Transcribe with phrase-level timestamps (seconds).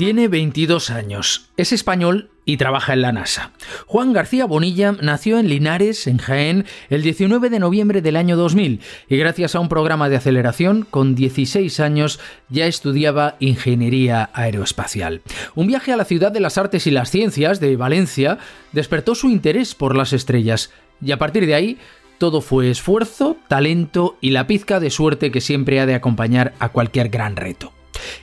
[0.00, 3.52] Tiene 22 años, es español y trabaja en la NASA.
[3.84, 8.80] Juan García Bonilla nació en Linares, en Jaén, el 19 de noviembre del año 2000
[9.10, 12.18] y gracias a un programa de aceleración, con 16 años
[12.48, 15.20] ya estudiaba ingeniería aeroespacial.
[15.54, 18.38] Un viaje a la ciudad de las artes y las ciencias de Valencia
[18.72, 20.72] despertó su interés por las estrellas
[21.02, 21.78] y a partir de ahí
[22.16, 26.70] todo fue esfuerzo, talento y la pizca de suerte que siempre ha de acompañar a
[26.70, 27.74] cualquier gran reto.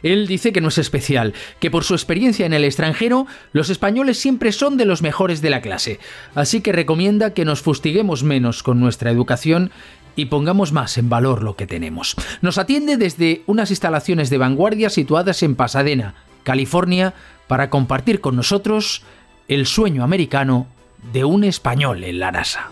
[0.03, 4.19] Él dice que no es especial, que por su experiencia en el extranjero, los españoles
[4.19, 5.99] siempre son de los mejores de la clase,
[6.35, 9.71] así que recomienda que nos fustiguemos menos con nuestra educación
[10.15, 12.15] y pongamos más en valor lo que tenemos.
[12.41, 17.13] Nos atiende desde unas instalaciones de vanguardia situadas en Pasadena, California,
[17.47, 19.03] para compartir con nosotros
[19.47, 20.67] el sueño americano
[21.13, 22.71] de un español en la NASA.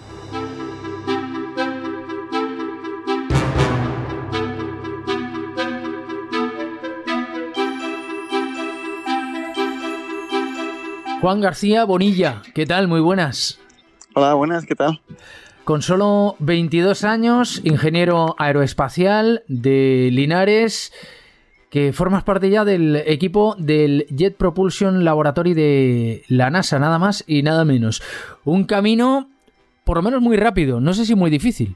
[11.26, 12.88] Juan García Bonilla, ¿qué tal?
[12.88, 13.58] Muy buenas.
[14.14, 15.02] Hola, buenas, ¿qué tal?
[15.64, 20.94] Con solo 22 años, ingeniero aeroespacial de Linares,
[21.72, 27.24] que formas parte ya del equipo del Jet Propulsion Laboratory de la NASA, nada más
[27.26, 28.04] y nada menos.
[28.44, 29.28] Un camino,
[29.84, 31.76] por lo menos muy rápido, no sé si muy difícil.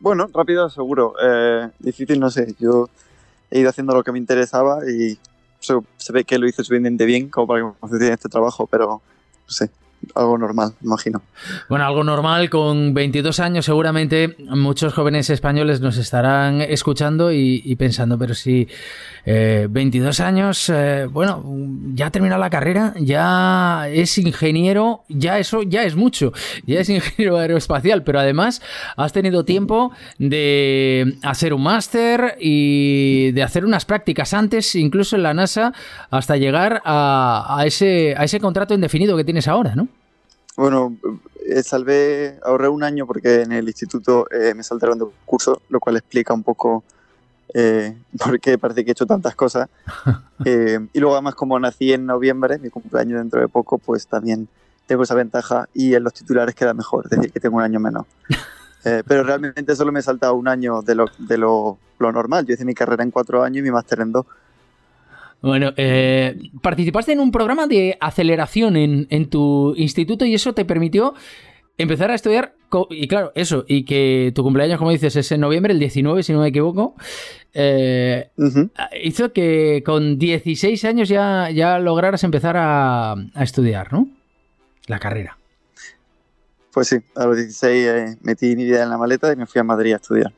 [0.00, 1.14] Bueno, rápido seguro.
[1.26, 2.54] Eh, difícil no sé.
[2.58, 2.90] Yo
[3.50, 5.18] he ido haciendo lo que me interesaba y
[5.66, 9.02] se, ve que lo hizo suficientemente bien como para que este trabajo, pero
[9.46, 9.70] no sé,
[10.14, 11.22] algo normal, imagino.
[11.68, 18.18] Bueno, algo normal, con 22 años seguramente muchos jóvenes españoles nos estarán escuchando y, pensando,
[18.18, 18.68] pero si
[19.24, 21.44] 22 eh, años, eh, bueno,
[21.94, 26.32] ya terminado la carrera, ya es ingeniero, ya eso ya es mucho,
[26.64, 28.62] ya es ingeniero aeroespacial, pero además
[28.96, 35.24] has tenido tiempo de hacer un máster y de hacer unas prácticas antes, incluso en
[35.24, 35.72] la NASA,
[36.10, 39.88] hasta llegar a, ese, a ese contrato indefinido que tienes ahora, ¿no?
[40.56, 40.96] Bueno,
[41.46, 45.78] eh, salvé, ahorré un año porque en el instituto eh, me saltaron de curso, lo
[45.80, 46.82] cual explica un poco
[47.52, 49.68] eh, por qué parece que he hecho tantas cosas.
[50.44, 54.48] Eh, y luego además como nací en noviembre, mi cumpleaños dentro de poco, pues también
[54.86, 57.80] tengo esa ventaja y en los titulares queda mejor, es decir, que tengo un año
[57.80, 58.04] menos.
[58.82, 62.44] pero realmente solo me he saltado un año de lo, de lo, lo normal.
[62.44, 64.26] Yo hice mi carrera en cuatro años y mi máster en dos.
[65.42, 71.14] Bueno, eh, participaste en un programa de aceleración en, tu instituto y eso te permitió
[71.78, 72.54] empezar a estudiar.
[72.90, 76.32] Y claro, eso, y que tu cumpleaños, como dices, es en noviembre, el 19, si
[76.32, 76.96] no me equivoco,
[77.54, 78.30] eh,
[79.02, 84.08] hizo que con 16 años ya, ya lograras empezar a, estudiar, ¿no?
[84.86, 85.38] La carrera.
[86.72, 89.60] Pues sí, a los 16 eh, metí mi vida en la maleta y me fui
[89.60, 90.32] a Madrid a estudiar.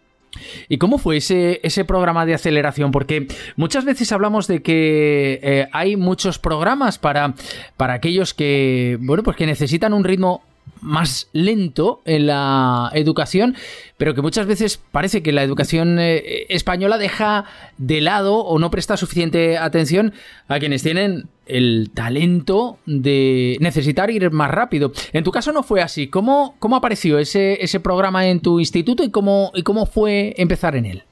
[0.69, 2.91] ¿Y cómo fue ese, ese programa de aceleración?
[2.91, 7.35] Porque muchas veces hablamos de que eh, hay muchos programas para,
[7.77, 10.43] para aquellos que, bueno, pues que necesitan un ritmo
[10.81, 13.57] más lento en la educación,
[13.97, 17.45] pero que muchas veces parece que la educación eh, española deja
[17.77, 20.13] de lado o no presta suficiente atención
[20.49, 24.93] a quienes tienen el talento de necesitar ir más rápido.
[25.13, 26.09] En tu caso no fue así.
[26.09, 30.87] ¿Cómo, cómo apareció ese, ese programa en tu instituto y cómo, cómo fue empezar en
[30.87, 31.05] él?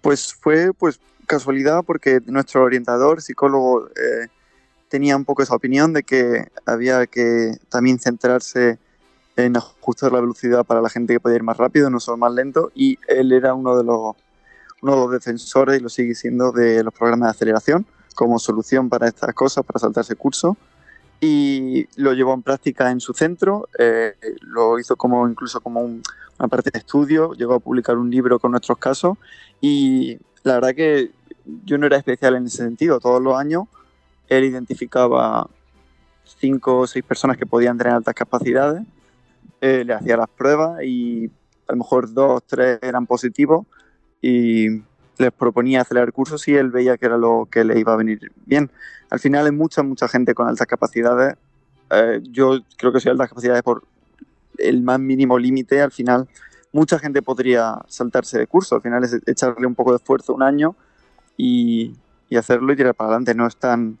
[0.00, 4.28] Pues fue pues casualidad porque nuestro orientador, psicólogo, eh,
[4.88, 8.78] tenía un poco esa opinión de que había que también centrarse
[9.44, 12.32] en ajustar la velocidad para la gente que podía ir más rápido, no solo más
[12.32, 14.16] lento, y él era uno de los,
[14.82, 18.88] uno de los defensores, y lo sigue siendo, de los programas de aceleración como solución
[18.88, 20.56] para estas cosas, para saltarse curso,
[21.20, 26.48] y lo llevó en práctica en su centro, eh, lo hizo como incluso como una
[26.48, 29.16] parte de estudio, llegó a publicar un libro con nuestros casos,
[29.60, 31.12] y la verdad que
[31.64, 33.64] yo no era especial en ese sentido, todos los años
[34.28, 35.48] él identificaba
[36.24, 38.82] cinco o seis personas que podían tener altas capacidades,
[39.60, 41.26] eh, le hacía las pruebas y
[41.66, 43.66] a lo mejor dos, tres eran positivos
[44.20, 44.82] y
[45.18, 48.32] les proponía acelerar cursos y él veía que era lo que le iba a venir
[48.46, 48.70] bien.
[49.10, 51.36] Al final hay mucha, mucha gente con altas capacidades.
[51.90, 53.84] Eh, yo creo que soy altas capacidades por
[54.58, 55.80] el más mínimo límite.
[55.80, 56.28] Al final
[56.72, 58.76] mucha gente podría saltarse de curso.
[58.76, 60.76] Al final es echarle un poco de esfuerzo un año
[61.36, 61.96] y,
[62.28, 63.34] y hacerlo y tirar para adelante.
[63.34, 63.98] No es tan,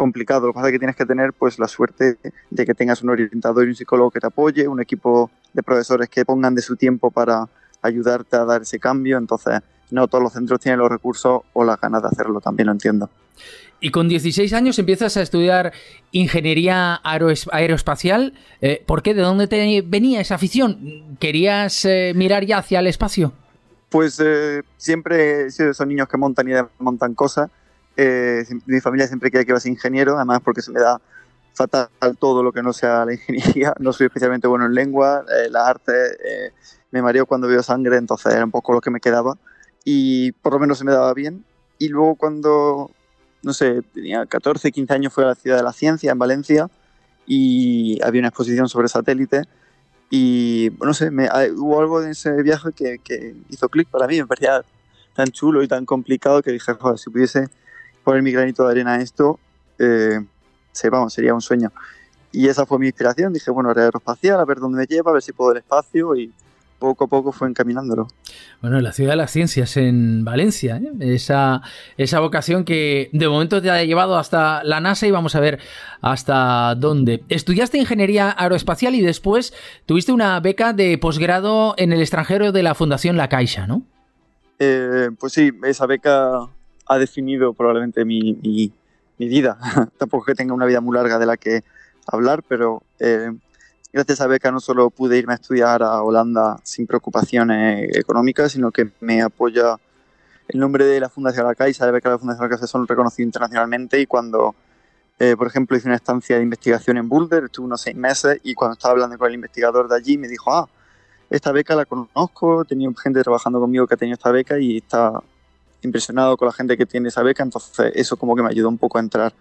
[0.00, 0.46] complicado.
[0.46, 2.16] Lo que pasa es que tienes que tener pues la suerte
[2.48, 6.08] de que tengas un orientador y un psicólogo que te apoye, un equipo de profesores
[6.08, 7.46] que pongan de su tiempo para
[7.82, 9.18] ayudarte a dar ese cambio.
[9.18, 9.60] Entonces,
[9.90, 13.10] no todos los centros tienen los recursos o las ganas de hacerlo, también lo entiendo.
[13.78, 15.74] Y con 16 años empiezas a estudiar
[16.12, 18.32] ingeniería aeroespacial.
[18.62, 19.12] Eh, ¿Por qué?
[19.12, 21.18] ¿De dónde te venía esa afición?
[21.20, 23.34] ¿Querías eh, mirar ya hacia el espacio?
[23.90, 27.50] Pues eh, siempre esos niños que montan y montan cosas
[27.96, 31.00] Eh, mi familia siempre quiere que iba a ser ingeniero, además porque se me da
[31.54, 31.88] fatal
[32.18, 33.74] todo lo que no sea la ingeniería.
[33.78, 36.52] No soy especialmente bueno en lengua, eh, las artes, eh,
[36.90, 39.36] me mareo cuando veo sangre, entonces era un poco lo que me quedaba.
[39.84, 41.44] Y por lo menos se me daba bien.
[41.78, 42.90] Y luego cuando,
[43.42, 46.68] no sé, tenía 14, 15 años, fui a la Ciudad de la Ciencia, en Valencia,
[47.26, 49.46] y había una exposición sobre satélites.
[50.10, 54.18] Y, no sé, me, hubo algo en ese viaje que, que hizo clic para mí,
[54.18, 54.62] me parecía
[55.14, 57.48] tan chulo y tan complicado que dije, joder, si pudiese
[58.10, 59.38] poner mi granito de arena a esto,
[59.78, 60.18] eh,
[60.90, 61.70] vamos, sería un sueño.
[62.32, 63.32] Y esa fue mi inspiración.
[63.32, 66.32] Dije, bueno, aeroespacial, a ver dónde me lleva, a ver si puedo el espacio y
[66.80, 68.08] poco a poco fue encaminándolo.
[68.60, 71.14] Bueno, la ciudad de las ciencias en Valencia, ¿eh?
[71.14, 71.62] esa,
[71.96, 75.60] esa vocación que de momento te ha llevado hasta la NASA y vamos a ver
[76.00, 77.22] hasta dónde.
[77.28, 79.52] Estudiaste ingeniería aeroespacial y después
[79.86, 83.84] tuviste una beca de posgrado en el extranjero de la Fundación La Caixa, ¿no?
[84.58, 86.48] Eh, pues sí, esa beca
[86.90, 88.72] ha definido probablemente mi, mi,
[89.16, 89.56] vida.
[89.96, 91.62] Tampoco que tenga una vida muy larga de la que
[92.04, 93.30] hablar, pero eh,
[93.92, 98.72] gracias a beca no solo pude irme a estudiar a Holanda sin preocupaciones económicas, sino
[98.72, 99.76] que me apoya
[100.48, 102.88] el nombre de la Fundación La Caixa, de beca de la Fundación La Caixa son
[102.88, 104.56] reconocidos internacionalmente y cuando,
[105.20, 108.54] eh, por ejemplo, hice una estancia de investigación en Boulder, estuve unos seis meses y
[108.54, 110.68] cuando estaba hablando con el investigador de allí me dijo, ah,
[111.28, 115.22] esta beca la conozco, tenía gente trabajando conmigo que ha tenido esta beca y está
[115.82, 118.78] impresionado con la gente que tiene esa beca, entonces eso como que me ayudó un
[118.78, 119.32] poco a entrar.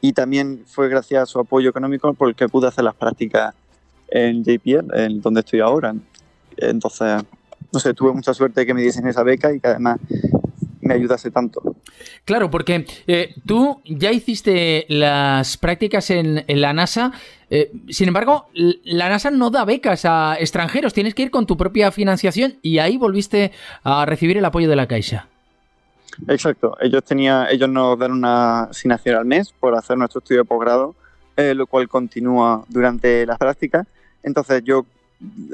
[0.00, 3.54] Y también fue gracias a su apoyo económico por el que pude hacer las prácticas
[4.08, 5.94] en JPL, en donde estoy ahora.
[6.56, 7.22] Entonces,
[7.72, 9.98] no sé, tuve mucha suerte que me diesen esa beca y que además
[10.82, 11.76] me ayudase tanto.
[12.24, 17.12] Claro, porque eh, tú ya hiciste las prácticas en, la NASA,
[17.50, 21.56] eh, sin embargo, la NASA no da becas a extranjeros, tienes que ir con tu
[21.56, 23.52] propia financiación y ahí volviste
[23.84, 25.28] a recibir el apoyo de la Caixa.
[26.28, 30.44] Exacto, ellos, tenía, ellos nos dan una asignación al mes por hacer nuestro estudio de
[30.44, 30.94] posgrado,
[31.36, 33.86] eh, lo cual continúa durante las prácticas.
[34.22, 34.84] Entonces yo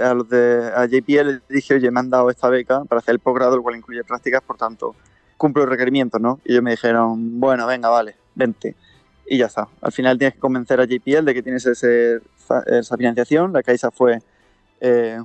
[0.01, 3.19] a los de JPL les dije, oye, me han dado esta beca para hacer el
[3.19, 4.95] posgrado, lo cual incluye prácticas, por tanto,
[5.37, 6.41] cumplo los requerimientos, ¿no?
[6.45, 8.75] Y ellos me dijeron, bueno, venga, vale, vente.
[9.27, 9.69] Y ya está.
[9.81, 13.53] Al final tienes que convencer a JPL de que tienes esa financiación.
[13.53, 14.21] La Caixa fue,
[14.81, 15.21] eh,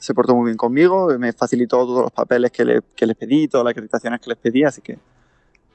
[0.00, 3.46] se portó muy bien conmigo, me facilitó todos los papeles que, le, que les pedí,
[3.46, 4.98] todas las acreditaciones que les pedí, así que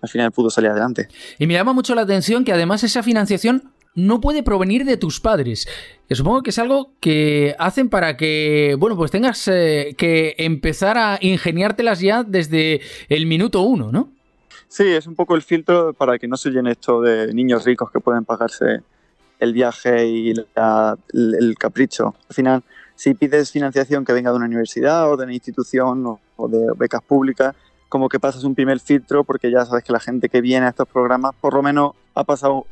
[0.01, 1.07] al final pudo salir adelante.
[1.39, 5.19] Y me llama mucho la atención que además esa financiación no puede provenir de tus
[5.19, 5.67] padres.
[6.07, 10.97] Que supongo que es algo que hacen para que, bueno, pues tengas eh, que empezar
[10.97, 14.09] a ingeniártelas ya desde el minuto uno, ¿no?
[14.67, 17.89] Sí, es un poco el filtro para que no se llene esto de niños ricos
[17.91, 18.81] que pueden pagarse
[19.39, 22.15] el viaje y el, capricho.
[22.29, 22.63] Al final,
[22.95, 26.67] si pides financiación que venga de una universidad o de una institución o, o de
[26.77, 27.55] becas públicas,
[27.89, 30.69] como que pasas un primer filtro porque ya sabes que la gente que viene a
[30.69, 32.65] estos programas por lo menos ha pasado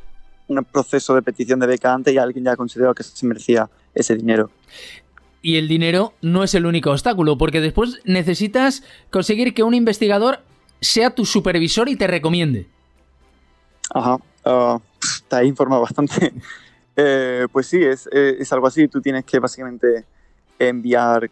[0.48, 4.16] un proceso de petición de beca antes y alguien ya consideró que se merecía ese
[4.16, 4.50] dinero.
[5.42, 10.40] Y el dinero no es el único obstáculo, porque después necesitas conseguir que un investigador
[10.80, 12.66] sea tu supervisor y te recomiende.
[13.90, 14.16] Ajá,
[14.46, 14.80] uh,
[15.28, 16.32] te ha informado bastante.
[16.96, 18.86] Eh, pues sí, es, es, algo así.
[18.86, 20.04] Tú tienes que básicamente
[20.58, 21.30] enviar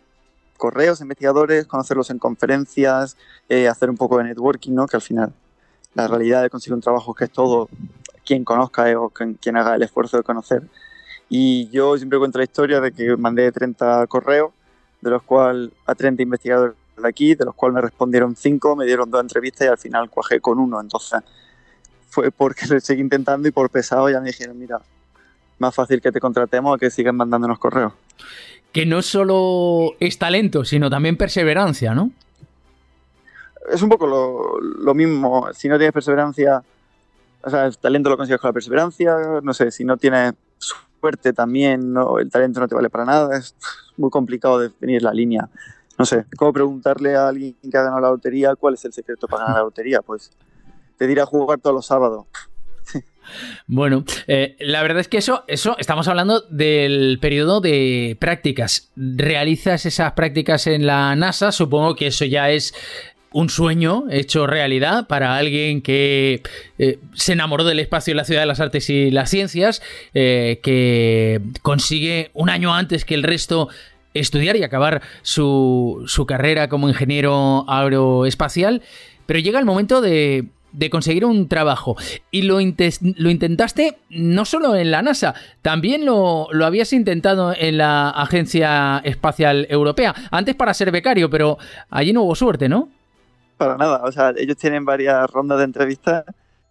[0.56, 3.16] correos a investigadores, conocerlos en conferencias,
[3.48, 4.86] eh, hacer un poco de networking, ¿no?
[4.86, 5.32] Que al final
[5.94, 7.68] la realidad de conseguir un trabajo que es todo
[8.24, 10.62] quien conozca o quien, haga el esfuerzo de conocer.
[11.28, 14.52] Y yo siempre cuento la historia de que mandé 30 correos,
[15.00, 18.84] de los cuales a 30 investigadores de aquí, de los cuales me respondieron 5, me
[18.84, 20.80] dieron dos entrevistas y al final cuajé con uno.
[20.80, 21.20] Entonces
[22.08, 24.80] fue porque lo seguí intentando y por pesado ya me dijeron, mira,
[25.58, 27.92] más fácil que te contratemos a que sigan mandándonos correos.
[28.72, 32.10] Que no solo es talento, sino también perseverancia, ¿no?
[33.70, 35.48] Es un poco lo, mismo.
[35.52, 36.62] Si no tienes perseverancia,
[37.42, 41.32] o sea, el talento lo consigues con la perseverancia, no sé, si no tienes suerte
[41.32, 43.54] también, no, el talento no te vale para nada, es
[43.96, 45.48] muy complicado definir la línea.
[45.98, 49.28] No sé, ¿cómo preguntarle a alguien que ha ganado la lotería cuál es el secreto
[49.28, 50.00] para ganar la lotería?
[50.02, 50.30] Pues
[50.96, 52.26] te dirá jugar todos los sábados.
[53.66, 58.90] Bueno, eh, la verdad es que eso, eso, estamos hablando del periodo de prácticas.
[58.96, 62.74] Realizas esas prácticas en la NASA, supongo que eso ya es
[63.32, 66.42] un sueño hecho realidad para alguien que
[66.78, 69.82] eh, se enamoró del espacio en la ciudad de las artes y las ciencias,
[70.14, 73.68] eh, que consigue un año antes que el resto
[74.14, 78.82] estudiar y acabar su, su carrera como ingeniero aeroespacial,
[79.26, 81.96] pero llega el momento de, de conseguir un trabajo.
[82.30, 87.78] Y lo, lo, intentaste no solo en la NASA, también lo, lo, habías intentado en
[87.78, 90.14] la Agencia Espacial Europea.
[90.30, 91.58] Antes para ser becario, pero
[91.90, 92.88] allí no hubo suerte, ¿no?
[93.62, 94.02] para nada.
[94.04, 96.24] O sea, ellos tienen varias rondas de entrevistas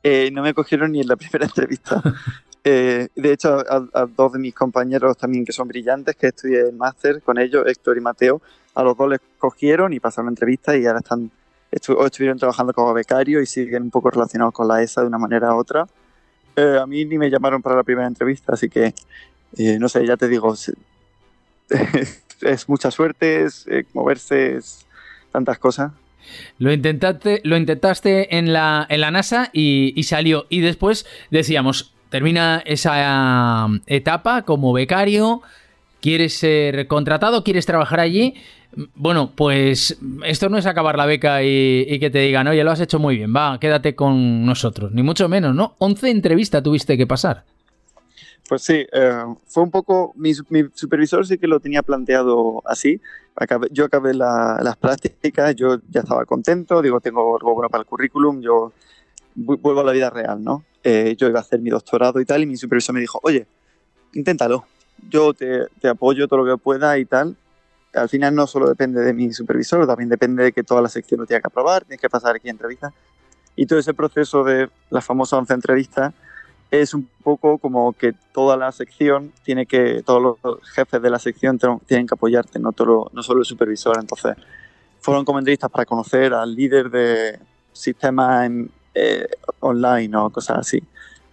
[0.03, 2.01] Eh, no me cogieron ni en la primera entrevista.
[2.63, 6.74] Eh, de hecho, a, dos de mis compañeros también que son brillantes, que estudié el
[6.74, 8.39] máster con ellos, Héctor y Mateo,
[8.75, 11.31] a los dos les cogieron y pasaron la entrevista y ahora están
[11.71, 15.55] estuvieron trabajando como becario y siguen un poco relacionados con la ESA de una manera
[15.55, 15.87] u otra.
[16.55, 18.93] Eh, a mí ni me llamaron para la primera entrevista, así que
[19.57, 20.53] eh, no sé, ya te digo,
[22.41, 24.85] es, mucha suerte, es moverse, es
[25.31, 25.91] tantas cosas.
[26.59, 30.45] Lo intentaste, lo intentaste en la, en la NASA y, y, salió.
[30.49, 35.41] Y después decíamos, termina esa um, etapa como becario,
[36.01, 38.35] quieres ser contratado, quieres trabajar allí.
[38.95, 42.79] Bueno, pues esto no es acabar la beca y, que te digan, oye, lo has
[42.79, 45.75] hecho muy bien, va, quédate con nosotros, ni mucho menos, ¿no?
[45.79, 47.43] 11 entrevistas tuviste que pasar.
[48.47, 53.01] Pues sí, eh, fue un poco, mi, supervisor sí que lo tenía planteado así,
[53.71, 58.41] yo acabé las prácticas, yo ya estaba contento, digo, tengo algo bueno para el currículum,
[58.41, 58.73] yo
[59.35, 60.63] vuelvo a la vida real, ¿no?
[60.83, 63.45] Eh, yo iba a hacer mi doctorado y tal, y mi supervisor me dijo, oye,
[64.13, 64.65] inténtalo,
[65.09, 67.35] yo te, te, apoyo todo lo que pueda y tal.
[67.93, 71.19] Al final no solo depende de mi supervisor, también depende de que toda la sección
[71.19, 72.93] lo tenga que aprobar, tienes que pasar aquí entrevistas.
[73.55, 76.13] Y todo ese proceso de la famosa 11 entrevistas
[76.71, 81.19] es un poco como que toda la sección tiene que, todos los jefes de la
[81.19, 83.98] sección tienen que apoyarte, no, todo, no solo el supervisor.
[84.00, 84.38] Entonces,
[85.01, 87.39] fueron como entrevistas para conocer al líder de
[87.74, 88.50] sistemas
[88.93, 89.27] eh,
[89.60, 90.81] online o cosas así.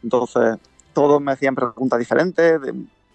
[0.02, 0.56] Entonces,
[0.92, 2.60] todos me hacían preguntas diferentes,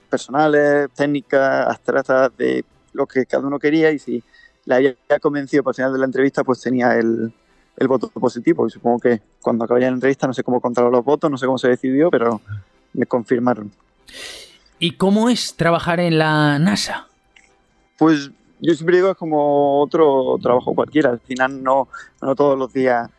[0.10, 4.24] personales, técnicas, abstractas, de lo que cada uno quería y si
[4.66, 7.34] la había convencido por el final de la entrevista, pues tenía el,
[7.78, 8.68] el voto positivo.
[8.68, 11.46] Y supongo que cuando acabé la entrevista, no sé cómo contaron los votos, no sé
[11.46, 12.42] cómo se decidió, pero
[12.94, 13.72] me confirmaron.
[14.80, 17.08] ¿Y cómo es trabajar en la NASA?
[17.98, 21.10] Pues yo siempre digo es como otro trabajo cualquiera.
[21.10, 21.88] Al final no,
[22.22, 23.10] no todos los días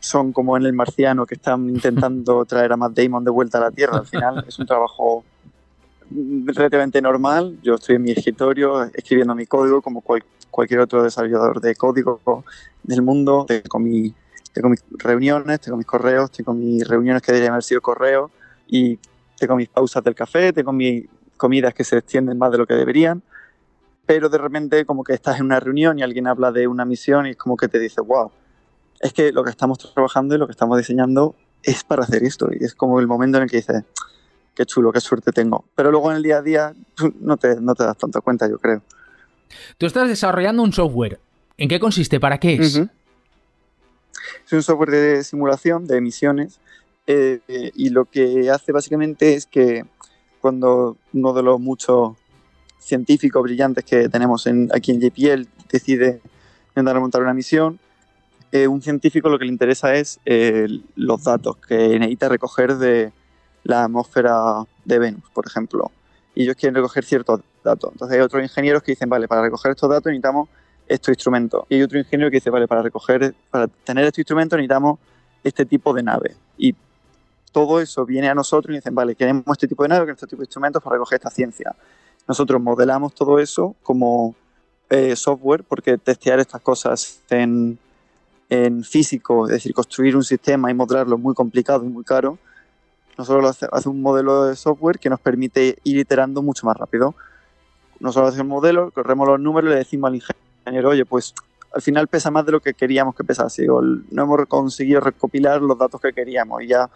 [0.00, 3.62] son como en el marciano que están intentando traer a Matt Damon de vuelta a
[3.62, 3.98] la Tierra.
[3.98, 5.24] Al final es un trabajo
[6.10, 7.58] relativamente normal.
[7.62, 10.02] Yo estoy en mi escritorio escribiendo mi código como
[10.50, 12.44] cualquier otro desarrollador de código
[12.82, 13.46] del mundo.
[13.46, 14.14] Tengo, mi,
[14.52, 18.30] tengo mis reuniones, tengo mis correos, tengo mis reuniones que deberían haber sido correos
[18.66, 18.98] y
[19.38, 22.74] tengo mis pausas del café, tengo mis comidas que se extienden más de lo que
[22.74, 23.22] deberían.
[24.06, 27.26] Pero de repente como que estás en una reunión y alguien habla de una misión
[27.26, 28.30] y es como que te dice, wow,
[29.00, 32.48] es que lo que estamos trabajando y lo que estamos diseñando es para hacer esto.
[32.52, 33.82] Y es como el momento en el que dices,
[34.56, 35.66] qué chulo, qué suerte tengo.
[35.74, 36.74] Pero luego en el día a día
[37.20, 38.82] no te, no te das tanto cuenta, yo creo.
[39.78, 41.20] Tú estás desarrollando un software.
[41.56, 42.18] ¿En qué consiste?
[42.18, 42.76] ¿Para qué es?
[44.46, 46.58] Es un software de simulación de emisiones
[47.06, 47.40] eh,
[47.74, 49.84] y lo que hace básicamente es que
[50.40, 52.16] cuando uno de los muchos
[52.78, 56.20] científicos brillantes que tenemos en, aquí en JPL decide
[56.70, 57.78] intentar montar una misión,
[58.52, 63.12] eh, un científico lo que le interesa es eh, los datos que necesita recoger de
[63.66, 65.90] la atmósfera de Venus, por ejemplo.
[66.34, 67.90] Y ellos quieren recoger ciertos datos.
[67.92, 70.48] Entonces hay otros ingenieros que dicen, vale, para recoger estos datos necesitamos
[70.86, 71.64] estos instrumentos.
[71.68, 74.98] Y hay otro ingeniero que dice, vale, para recoger, para tener estos instrumentos necesitamos
[75.42, 76.36] este tipo de nave.
[76.56, 76.74] Y
[77.52, 80.40] todo eso viene a nosotros y dicen, vale, queremos este tipo de nave, este tipo
[80.40, 81.74] de instrumentos para recoger esta ciencia.
[82.28, 84.34] Nosotros modelamos todo eso como
[84.90, 87.78] eh, software, porque testear estas cosas en,
[88.48, 92.38] en físico, es decir, construir un sistema y modelarlo es muy complicado y muy caro,
[93.18, 97.14] nosotros hace un modelo de software que nos permite ir iterando mucho más rápido.
[97.98, 101.34] Nosotros hacemos un modelo, corremos los números le decimos al ingeniero, oye, pues
[101.72, 103.66] al final pesa más de lo que queríamos que pesase.
[103.66, 106.90] No hemos conseguido recopilar los datos que queríamos y ya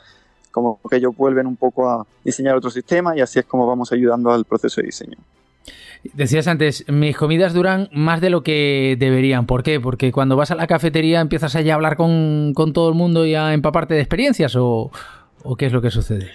[0.50, 3.92] como que ellos vuelven un poco a diseñar otro sistema y así es como vamos
[3.92, 5.16] ayudando al proceso de diseño.
[6.14, 9.46] Decías antes, mis comidas duran más de lo que deberían.
[9.46, 9.80] ¿Por qué?
[9.80, 13.26] Porque cuando vas a la cafetería empiezas allá a hablar con, con todo el mundo
[13.26, 14.90] y a empaparte de experiencias o,
[15.42, 16.30] ¿O qué es lo que sucede?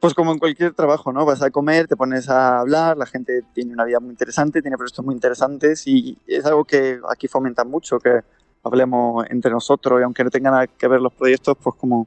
[0.00, 1.24] Pues como en cualquier trabajo, ¿no?
[1.24, 4.76] Vas a comer, te pones a hablar, la gente tiene una vida muy interesante, tiene
[4.76, 8.20] proyectos muy interesantes y es algo que aquí fomentan mucho, que
[8.62, 12.06] hablemos entre nosotros y aunque no tengan nada que ver los proyectos, pues como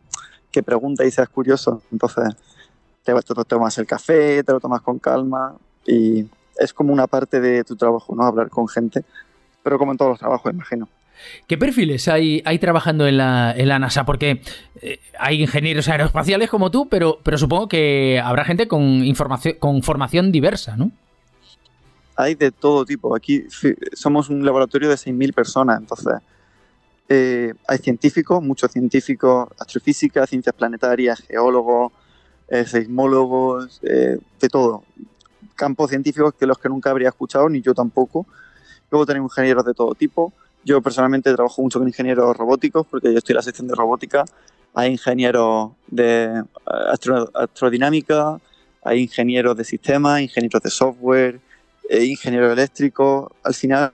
[0.52, 1.82] que pregunta y seas curioso.
[1.92, 2.36] Entonces
[3.04, 7.40] te, te tomas el café, te lo tomas con calma y es como una parte
[7.40, 8.24] de tu trabajo, ¿no?
[8.24, 9.04] Hablar con gente,
[9.64, 10.88] pero como en todos los trabajos, imagino.
[11.48, 14.06] ¿Qué perfiles hay, trabajando en la, en la NASA?
[14.06, 14.42] Porque
[14.82, 19.84] eh, hay ingenieros aeroespaciales como tú, pero, pero supongo que habrá gente con, información, con
[19.84, 20.92] formación diversa, ¿no?
[22.16, 23.16] Hay de todo tipo.
[23.16, 23.46] Aquí
[23.94, 26.16] somos un laboratorio de 6.000 personas, entonces
[27.10, 31.94] eh, hay científicos, muchos científicos, astrofísica, ciencias planetarias, geólogos,
[32.50, 34.84] eh, seismólogos, de todo.
[35.56, 38.26] Campos científicos que los que nunca habría escuchado, ni yo tampoco.
[38.90, 40.34] Luego tenemos ingenieros de todo tipo
[40.64, 44.26] yo personalmente trabajo mucho con ingenieros robóticos porque yo estoy en la sección de robótica.
[44.74, 46.44] hay ingenieros de
[47.34, 48.40] astrodinámica,
[48.84, 51.40] hay ingenieros de sistemas, ingenieros de software,
[51.90, 53.32] ingenieros eléctricos.
[53.44, 53.94] Al final,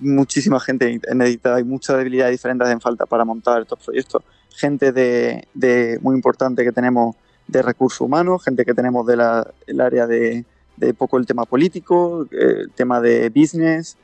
[0.00, 4.22] muchísima gente necesita, hay muchas debilidades diferentes en falta para montar estos proyectos.
[4.50, 10.06] Gente de, muy importante que tenemos de recursos humanos, gente que tenemos del de área
[10.06, 10.44] de,
[10.76, 13.96] de, poco el tema político, el tema de business.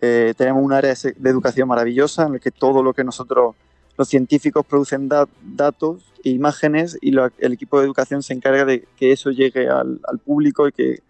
[0.00, 3.56] Eh, tenemos un área de educación maravillosa en el que todo lo que nosotros,
[3.96, 9.12] los científicos, producen datos e imágenes y el equipo de educación se encarga de que
[9.12, 11.02] eso llegue al, al público y que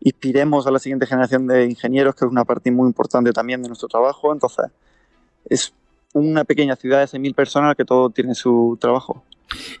[0.00, 3.68] inspiremos a la siguiente generación de ingenieros, que es una parte muy importante también de
[3.68, 4.32] nuestro trabajo.
[4.32, 4.66] Entonces,
[5.48, 5.72] es
[6.12, 9.22] una pequeña ciudad de 6.000 personas que todo tiene su trabajo.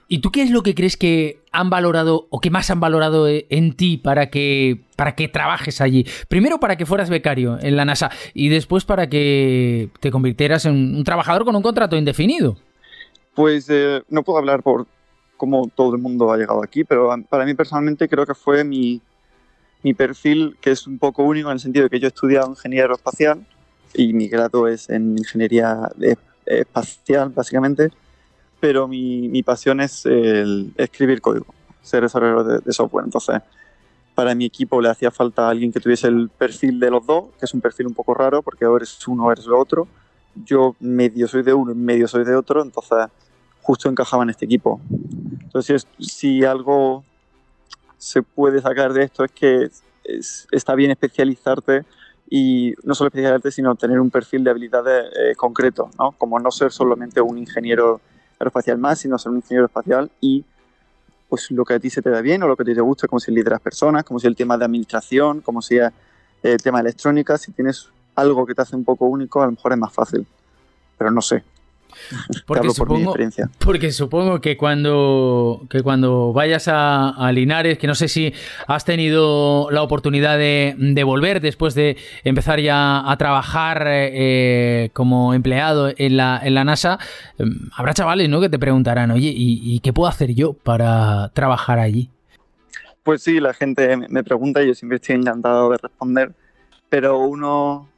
[0.08, 3.26] ¿Y tú qué es lo que crees que han valorado o que más han valorado
[3.28, 6.06] en ti para que, para que trabajes allí?
[6.28, 10.96] Primero para que fueras becario en la NASA y después para que te convirtieras en
[10.96, 12.56] un trabajador con un contrato indefinido.
[13.34, 14.86] Pues eh, no puedo hablar por
[15.36, 19.02] cómo todo el mundo ha llegado aquí, pero para mí personalmente creo que fue mi,
[19.82, 22.48] mi perfil, que es un poco único en el sentido de que yo he estudiado
[22.48, 23.44] ingeniero espacial
[23.94, 25.90] y mi grado es en ingeniería
[26.46, 27.90] espacial, básicamente,
[28.60, 31.46] pero mi, mi pasión es el escribir código,
[31.82, 33.04] ser desarrollador de, software.
[33.04, 33.40] Entonces,
[34.14, 37.44] para mi equipo le hacía falta alguien que tuviese el perfil de los dos, que
[37.44, 39.86] es un perfil un poco raro, porque o eres uno o eres lo otro.
[40.34, 43.06] Yo medio soy de uno y medio soy de otro, entonces
[43.62, 44.80] justo encajaba en este equipo.
[45.42, 47.04] Entonces, si algo
[47.98, 49.68] se puede sacar de esto es que
[50.50, 51.84] está bien especializarte
[52.28, 56.12] y no solo especializarte, sino tener un perfil de habilidades eh, concreto, ¿no?
[56.12, 58.00] Como no ser solamente un ingeniero
[58.38, 60.44] aeroespacial más, sino ser un ingeniero espacial y
[61.28, 62.80] pues lo que a ti se te da bien o lo que a ti te
[62.80, 65.92] gusta, como si lideras personas, como si el tema de administración, como si el
[66.42, 69.52] eh, tema de electrónica, si tienes algo que te hace un poco único, a lo
[69.52, 70.26] mejor es más fácil.
[70.96, 71.42] Pero no sé,
[72.46, 73.14] porque, supongo,
[73.58, 78.32] porque supongo que cuando, que cuando vayas a, Linares, que no sé si
[78.66, 85.92] has tenido la oportunidad de, volver después de empezar ya a trabajar eh, como empleado
[85.96, 86.98] en la, en la NASA,
[87.38, 88.40] em, habrá chavales ¿no?
[88.40, 92.10] que te preguntarán, oye, ¿y, qué puedo hacer yo para trabajar allí?
[93.02, 96.32] Pues sí, la gente me pregunta y yo siempre estoy encantado de responder,
[96.88, 97.88] pero uno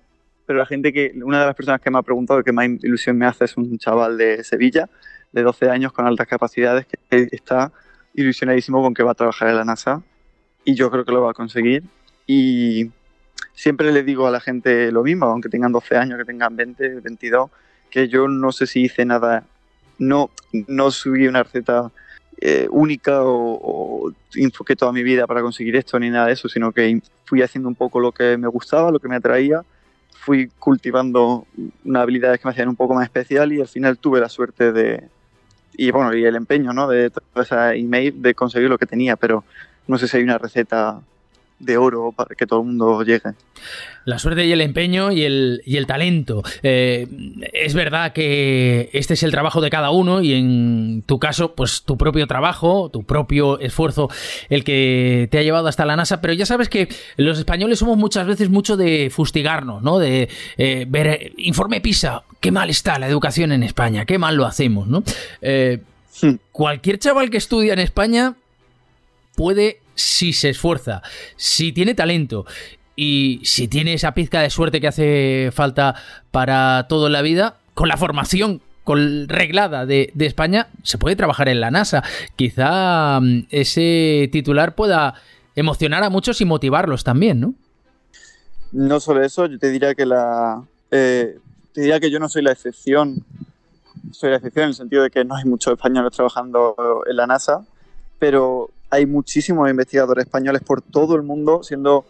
[0.49, 3.19] pero la gente que, una de las personas que me ha preguntado que más ilusión
[3.19, 4.89] me hace es un chaval de Sevilla,
[5.31, 7.71] de 12 años, con altas capacidades, que está
[8.15, 10.03] ilusionadísimo con que va a trabajar en la NASA
[10.65, 11.83] y yo creo que lo va a conseguir.
[12.27, 12.91] Y
[13.53, 17.01] siempre le digo a la gente lo mismo, aunque tengan 12 años, que tengan 20,
[17.01, 17.51] 22,
[17.91, 19.45] que yo no sé si hice nada,
[19.99, 20.31] no,
[20.67, 21.93] no subí una receta
[22.41, 26.49] eh, única o, o, enfoqué toda mi vida para conseguir esto ni nada de eso,
[26.49, 29.63] sino que fui haciendo un poco lo que me gustaba, lo que me atraía
[30.19, 31.47] fui cultivando
[31.85, 34.73] unas habilidades que me hacían un poco más especial y al final tuve la suerte
[34.73, 35.09] de,
[35.77, 36.89] y bueno, y el empeño, ¿no?
[36.89, 39.45] De toda esa email de conseguir lo que tenía, pero
[39.87, 41.01] no sé si hay una receta
[41.59, 43.33] de oro para que todo el mundo llegue.
[44.05, 46.43] La suerte y el empeño y el, y el talento.
[46.63, 47.07] Eh,
[47.53, 51.83] es verdad que este es el trabajo de cada uno y en tu caso, pues
[51.83, 54.09] tu propio trabajo, tu propio esfuerzo,
[54.49, 57.99] el que te ha llevado hasta la NASA, pero ya sabes que los españoles somos
[57.99, 59.99] muchas veces mucho de fustigarnos, ¿no?
[59.99, 64.37] De eh, ver, eh, informe PISA, qué mal está la educación en España, qué mal
[64.37, 65.03] lo hacemos, ¿no?
[66.21, 66.37] Hmm.
[66.51, 68.35] Cualquier chaval que estudia en España
[69.37, 71.03] puede si se esfuerza,
[71.37, 72.47] si tiene talento
[72.95, 75.95] y si tiene esa pizca de suerte que hace falta
[76.31, 81.51] para todo en la vida, con la formación con reglada de, España, se puede trabajar
[81.51, 82.03] en la NASA.
[82.37, 85.15] Quizá mm, ese titular pueda
[85.55, 87.55] emocionar a muchos y motivarlos también, ¿no?
[88.73, 90.63] No solo eso, yo te diría que la.
[90.91, 91.39] Eh,
[91.73, 93.25] te diría que yo no soy la excepción.
[94.11, 96.75] Soy la excepción en el sentido de que no hay muchos españoles trabajando
[97.07, 97.67] en la NASA,
[98.19, 102.05] pero hay muchísimos investigadores españoles por todo el mundo siendo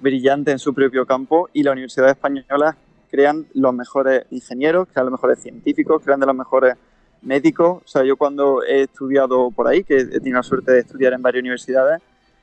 [0.00, 2.76] brillantes en su propio campo y la Universidad Española
[3.10, 6.76] crean los mejores ingenieros, crean los mejores científicos, crean de los mejores
[7.22, 7.82] médicos.
[7.84, 11.12] O sea, yo cuando he estudiado por ahí, que he tenido la suerte de estudiar
[11.12, 12.02] en varias universidades,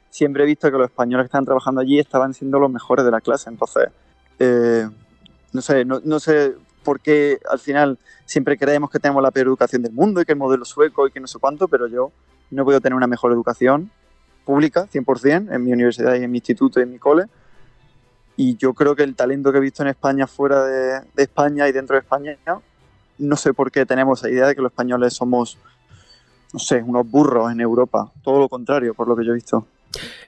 [0.10, 3.12] siempre he visto que los españoles que están trabajando allí estaban siendo los mejores de
[3.12, 3.50] la clase.
[3.50, 3.89] Entonces,
[4.39, 4.88] eh,
[5.52, 9.48] no sé, no, no, sé por qué al final siempre creemos que tenemos la peor
[9.48, 12.12] educación del mundo y que el modelo sueco y que no sé cuánto, pero yo
[12.51, 13.91] no podido tener una mejor educación
[14.45, 17.25] pública, 100%, en mi universidad y en mi instituto y en mi cole.
[18.36, 21.71] Y yo creo que el talento que he visto en España, fuera de, España y
[21.71, 22.38] dentro de España,
[23.17, 25.58] no sé por qué tenemos esa idea de que los españoles somos,
[26.51, 28.12] no sé, unos burros en Europa.
[28.23, 29.67] Todo lo contrario, por lo que yo he visto.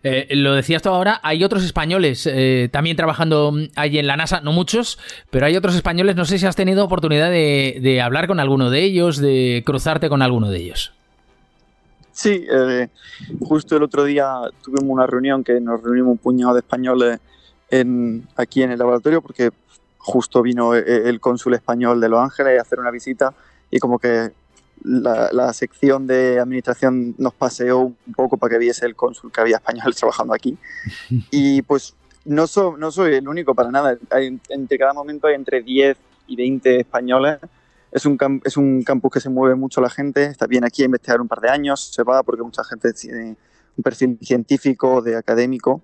[0.03, 4.41] Eh, lo decías tú ahora, hay otros españoles eh, también trabajando allí en la NASA,
[4.41, 4.99] no muchos,
[5.29, 8.83] pero hay otros españoles, no sé si has tenido oportunidad de, hablar con alguno de
[8.83, 10.93] ellos, de cruzarte con alguno de ellos.
[12.15, 12.87] Sí, eh,
[13.41, 17.19] justo el otro día tuvimos una reunión que nos reunimos un puñado de españoles
[17.69, 19.51] en, aquí en el laboratorio porque
[19.97, 23.33] justo vino el cónsul español de Los Ángeles a hacer una visita
[23.69, 24.31] y como que
[24.81, 29.57] la, sección de administración nos paseó un poco para que viese el cónsul que había
[29.57, 30.57] español trabajando aquí.
[31.31, 32.45] Y pues no,
[32.77, 33.97] no soy el único para nada.
[34.09, 35.97] Hay, entre cada momento hay entre 10
[36.27, 37.39] y 20 españoles.
[37.95, 40.25] Es un, es un campus que se mueve mucho la gente.
[40.25, 41.93] Está bien aquí a investigar un par de años.
[41.93, 43.37] Se va porque mucha gente tiene
[43.77, 45.81] un perfil científico, de académico.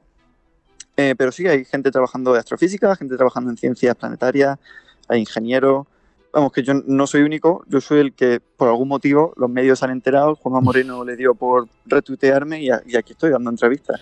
[0.97, 4.59] Eh, pero sí, hay gente trabajando de astrofísica, gente trabajando en ciencias planetarias,
[5.07, 5.87] hay ingenieros
[6.31, 9.83] vamos, que yo no soy único, yo soy el que por algún motivo los medios
[9.83, 13.99] han enterado, Juanma Moreno le dio por retuitearme y, aquí estoy dando entrevistas.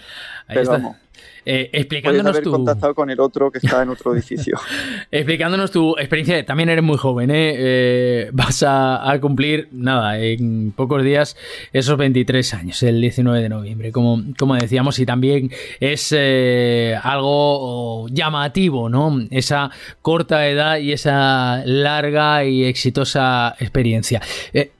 [0.47, 0.97] Pero vamos,
[1.45, 4.59] eh, explicándonos haber contactado con el otro que está en otro edificio.
[5.11, 7.55] explicándonos tu experiencia, también eres muy joven, ¿eh?
[7.57, 11.35] eh vas a, cumplir, nada, en pocos días
[11.73, 18.07] esos 23 años, el 19 de noviembre, como, como decíamos, y también es eh, algo
[18.09, 19.19] llamativo, ¿no?
[19.31, 24.21] Esa corta edad y esa larga y exitosa experiencia.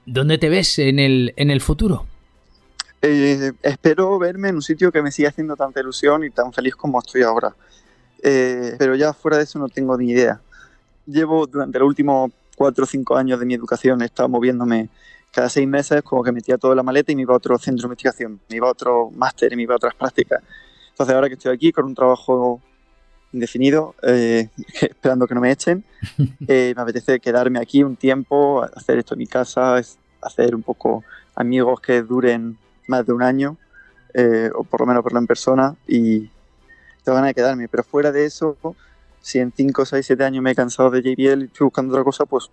[0.06, 2.09] ¿Dónde te ves en el, en el futuro?
[3.02, 6.76] Eh, espero verme en un sitio que me siga haciendo tanta ilusión y tan feliz
[6.76, 7.56] como estoy ahora.
[8.22, 10.42] Eh, pero ya fuera de eso no tengo ni idea.
[11.06, 14.90] Llevo durante los últimos cuatro o cinco años de mi educación, he estado moviéndome
[15.32, 17.84] cada seis meses, como que metía toda la maleta y me iba a otro centro
[17.84, 20.44] de investigación, me iba a otro máster y me iba a otras prácticas.
[20.90, 22.62] Entonces ahora que estoy aquí con un trabajo
[23.32, 24.50] indefinido, eh,
[24.82, 25.86] esperando que no me echen,
[26.40, 29.80] me apetece quedarme aquí un tiempo, hacer esto en mi casa,
[30.22, 32.58] hacer un poco amigos que duren
[32.90, 33.56] más de un año,
[34.14, 36.30] eh, o por lo menos verlo en persona, y
[37.04, 37.68] tengo ganas de quedarme.
[37.70, 38.58] Pero fuera de eso,
[39.22, 42.04] si en 5, 6, 7 años me he cansado de JBL y estoy buscando otra
[42.04, 42.50] cosa, pues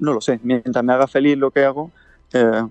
[0.00, 0.40] no lo sé.
[0.42, 1.90] Mientras me haga feliz lo que hago,
[2.32, 2.62] eh,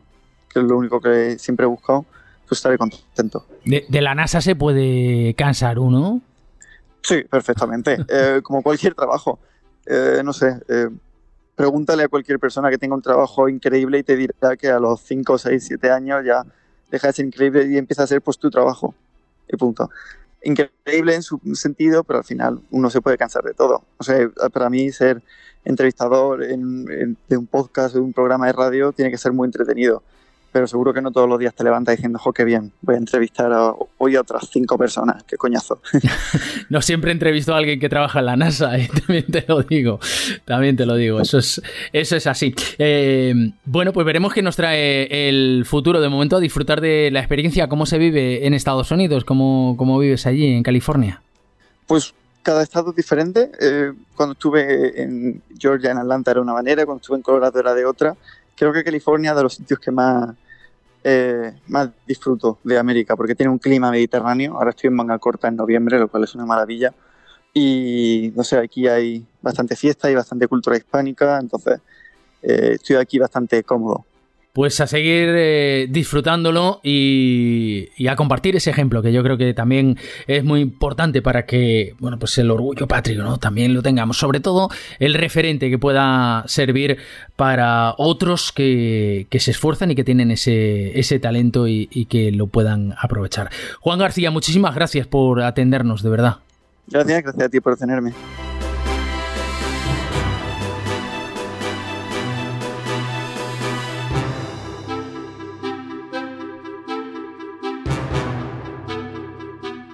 [0.50, 2.06] que es lo único que siempre he buscado,
[2.48, 3.46] pues estaré contento.
[3.64, 6.22] ¿De, la NASA se puede cansar uno?
[7.02, 7.98] Sí, perfectamente.
[8.10, 9.40] Eh, como cualquier trabajo.
[10.24, 10.60] no sé,
[11.56, 15.00] pregúntale a cualquier persona que tenga un trabajo increíble y te dirá que a los
[15.02, 16.44] 5, 6, 7 años ya
[16.92, 18.94] deja de ser increíble y empieza a ser pues tu trabajo.
[19.48, 19.90] Y punto.
[20.44, 23.84] Increíble en su sentido, pero al final uno se puede cansar de todo.
[23.98, 25.22] O sea, para mí ser
[25.64, 30.04] entrevistador de un podcast, de un programa de radio, tiene que ser muy entretenido
[30.56, 32.98] pero seguro que no todos los días te levantas diciendo, jo, qué bien, voy a
[32.98, 33.52] entrevistar
[33.98, 35.82] hoy a otras cinco personas, qué coñazo.
[36.70, 40.00] no siempre entrevisto a alguien que trabaja en la NASA, y también te lo digo,
[40.46, 42.56] también te lo digo, eso es, eso es así.
[42.78, 43.34] Eh,
[43.66, 47.68] bueno, pues veremos qué nos trae el futuro, de momento a disfrutar de la experiencia,
[47.68, 51.22] cómo se vive en Estados Unidos, cómo, cómo vives allí, en California.
[51.86, 52.14] Pues
[52.44, 53.52] cada estado es diferente.
[53.60, 57.74] Eh, cuando estuve en Georgia, en Atlanta, era una manera, cuando estuve en Colorado era
[57.74, 58.16] de otra.
[58.56, 60.34] Creo que California es de los sitios que más
[61.08, 64.56] eh, más disfruto de América porque tiene un clima mediterráneo.
[64.56, 66.96] Ahora estoy en manga corta en noviembre, lo cual es una maravilla.
[67.54, 71.80] Y no sé, aquí hay bastante fiesta y bastante cultura hispánica, entonces
[72.42, 74.04] eh, estoy aquí bastante cómodo
[74.56, 79.98] pues a seguir eh, disfrutándolo y, a compartir ese ejemplo que yo creo que también
[80.28, 84.18] es muy importante para que bueno pues el orgullo patrio no también lo tengamos.
[84.18, 87.00] Sobre todo el referente que pueda servir
[87.36, 92.48] para otros que, se esfuerzan y que tienen ese, ese talento y, y que lo
[92.48, 93.50] puedan aprovechar.
[93.82, 96.38] Juan García muchísimas gracias por atendernos de verdad.
[96.88, 98.14] Gracias gracias a ti por tenerme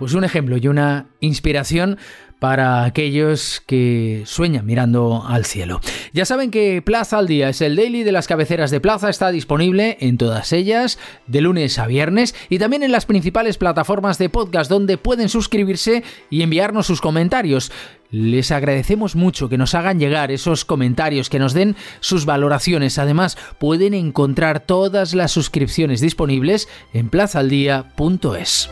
[0.02, 2.00] Pues un ejemplo y una inspiración
[2.40, 5.80] para aquellos que sueñan mirando al cielo.
[6.12, 9.30] Ya saben que Plaza al Día es el daily de las cabeceras de Plaza, está
[9.30, 14.30] disponible en todas ellas de lunes a viernes y también en las principales plataformas de
[14.30, 17.72] podcast donde pueden suscribirse y enviarnos sus comentarios.
[18.10, 22.98] Les agradecemos mucho que nos hagan llegar esos comentarios, que nos den sus valoraciones.
[22.98, 28.68] Además, pueden encontrar todas las suscripciones disponibles en plazaldía.es.